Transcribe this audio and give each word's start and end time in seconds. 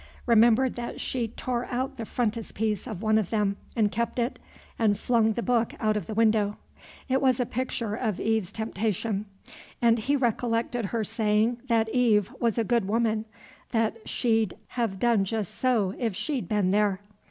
Remembered 0.25 0.73
that 0.77 0.99
she 0.99 1.27
tore 1.27 1.65
out 1.67 1.97
the 1.97 2.07
frontispiece 2.07 2.87
of 2.87 3.03
one 3.03 3.19
of 3.19 3.29
them, 3.29 3.55
and 3.75 3.91
kept 3.91 4.17
it, 4.17 4.39
and 4.79 4.97
flung 4.97 5.33
the 5.33 5.43
book 5.43 5.75
out 5.79 5.95
of 5.95 6.07
the 6.07 6.15
window. 6.15 6.57
It 7.07 7.21
was 7.21 7.39
a 7.39 7.45
picture 7.45 7.93
of 7.93 8.19
Eve's 8.19 8.51
temptation; 8.51 9.27
and 9.79 9.99
he 9.99 10.15
recollected 10.15 10.85
her 10.85 11.03
saying 11.03 11.61
that 11.67 11.87
Eve 11.89 12.33
was 12.39 12.57
a 12.57 12.63
good 12.63 12.87
woman, 12.87 13.25
and 13.71 13.93
she'd 14.03 14.55
have 14.69 14.97
done 14.97 15.23
just 15.23 15.53
so, 15.53 15.93
if 15.99 16.15
she'd 16.15 16.49
been 16.49 16.71
there. 16.71 17.01